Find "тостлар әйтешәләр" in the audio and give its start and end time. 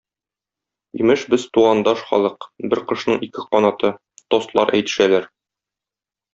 4.35-5.33